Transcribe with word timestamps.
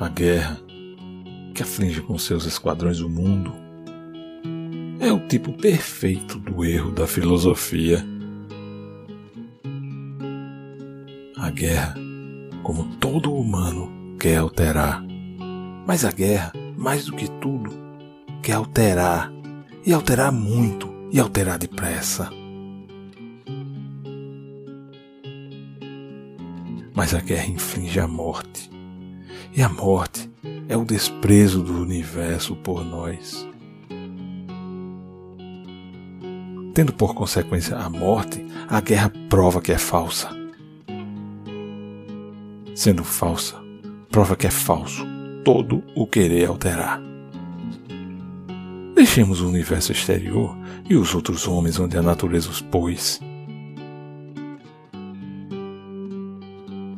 A 0.00 0.08
guerra, 0.08 0.60
que 1.54 1.62
aflige 1.62 2.00
com 2.00 2.18
seus 2.18 2.44
esquadrões 2.46 3.00
o 3.00 3.08
mundo, 3.08 3.52
é 4.98 5.12
o 5.12 5.20
tipo 5.28 5.52
perfeito 5.52 6.36
do 6.40 6.64
erro 6.64 6.90
da 6.90 7.06
filosofia. 7.06 8.04
A 11.36 11.50
guerra, 11.50 11.94
como 12.64 12.96
todo 12.96 13.32
humano, 13.32 14.16
quer 14.18 14.38
alterar. 14.38 15.04
Mas 15.86 16.04
a 16.04 16.10
guerra, 16.10 16.52
mais 16.76 17.04
do 17.04 17.14
que 17.14 17.30
tudo, 17.40 17.70
quer 18.42 18.54
alterar. 18.54 19.32
E 19.86 19.92
alterar 19.92 20.32
muito, 20.32 20.90
e 21.12 21.20
alterar 21.20 21.58
depressa. 21.58 22.30
Mas 26.94 27.14
a 27.14 27.20
guerra 27.20 27.46
inflige 27.46 28.00
a 28.00 28.08
morte. 28.08 28.73
E 29.56 29.62
a 29.62 29.68
morte 29.68 30.28
é 30.68 30.76
o 30.76 30.84
desprezo 30.84 31.62
do 31.62 31.80
universo 31.80 32.56
por 32.56 32.84
nós. 32.84 33.46
Tendo 36.74 36.92
por 36.92 37.14
consequência 37.14 37.76
a 37.76 37.88
morte, 37.88 38.44
a 38.66 38.80
guerra 38.80 39.12
prova 39.30 39.60
que 39.60 39.70
é 39.70 39.78
falsa. 39.78 40.28
Sendo 42.74 43.04
falsa, 43.04 43.54
prova 44.10 44.34
que 44.34 44.48
é 44.48 44.50
falso 44.50 45.06
todo 45.44 45.84
o 45.94 46.04
querer 46.04 46.48
alterar. 46.48 47.00
Deixemos 48.96 49.40
o 49.40 49.48
universo 49.48 49.92
exterior 49.92 50.56
e 50.90 50.96
os 50.96 51.14
outros 51.14 51.46
homens 51.46 51.78
onde 51.78 51.96
a 51.96 52.02
natureza 52.02 52.50
os 52.50 52.60
pôs. 52.60 53.20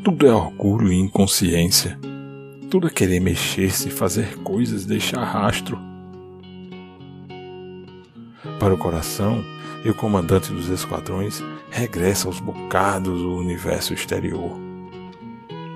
Tudo 0.03 0.27
é 0.27 0.33
orgulho 0.33 0.91
e 0.91 0.97
inconsciência. 0.97 1.99
Tudo 2.71 2.89
é 2.89 2.91
querer 2.91 3.21
mexer-se, 3.21 3.91
fazer 3.91 4.39
coisas, 4.39 4.85
deixar 4.85 5.23
rastro. 5.23 5.79
Para 8.59 8.75
o 8.75 8.79
coração, 8.79 9.45
e 9.87 9.91
o 9.91 9.95
comandante 9.95 10.53
dos 10.53 10.69
esquadrões 10.69 11.41
regressa 11.71 12.27
aos 12.27 12.41
bocados 12.41 13.21
do 13.21 13.37
universo 13.37 13.95
exterior. 13.95 14.51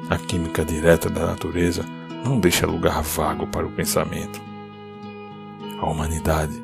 A 0.09 0.19
química 0.19 0.65
direta 0.65 1.09
da 1.09 1.27
natureza 1.27 1.85
não 2.25 2.41
deixa 2.41 2.67
lugar 2.67 3.03
vago 3.03 3.47
para 3.47 3.65
o 3.65 3.71
pensamento. 3.71 4.43
A 5.81 5.87
humanidade 5.87 6.61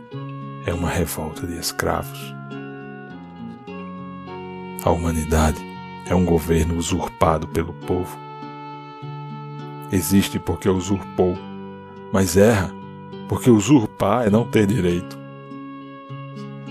é 0.67 0.75
uma 0.75 0.91
revolta 0.91 1.47
de 1.47 1.57
escravos. 1.57 2.35
A 4.83 4.91
humanidade 4.91 5.65
é 6.07 6.17
um 6.17 6.25
governo 6.25 6.77
usurpado 6.77 7.47
pelo 7.47 7.73
povo. 7.73 8.26
Existe 9.93 10.39
porque 10.39 10.69
usurpou, 10.69 11.37
mas 12.13 12.37
erra 12.37 12.71
porque 13.29 13.51
usurpar 13.51 14.27
é 14.27 14.31
não 14.31 14.49
ter 14.49 14.67
direito. 14.67 15.19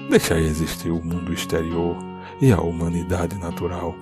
Deixai 0.10 0.42
existir 0.44 0.92
o 0.92 1.04
mundo 1.04 1.34
exterior 1.34 1.98
e 2.42 2.52
a 2.52 2.60
humanidade 2.60 3.38
natural. 3.38 3.96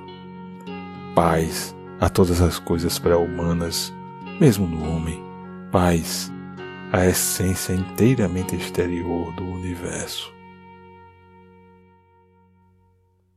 Paz 1.16 1.76
a 2.00 2.10
todas 2.10 2.42
as 2.42 2.60
coisas 2.60 3.00
pré-humanas, 3.00 3.94
mesmo 4.40 4.68
no 4.68 4.90
homem. 4.90 5.24
Paz 5.72 6.32
a 6.92 7.08
essência 7.08 7.74
inteiramente 7.74 8.56
exterior 8.56 9.34
do 9.34 9.44
universo. 9.44 10.32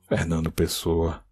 Fernando 0.06 0.52
Pessoa 0.52 1.25